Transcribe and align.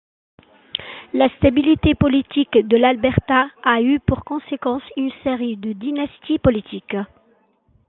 La 1.13 1.29
stabilité 1.37 1.93
politique 1.93 2.53
de 2.53 2.75
l'Alberta 2.75 3.49
a 3.63 3.83
eu 3.83 3.99
pour 3.99 4.23
conséquence 4.25 4.81
une 4.97 5.11
série 5.23 5.57
de 5.57 5.73
dynasties 5.73 6.39
politiques. 6.39 6.97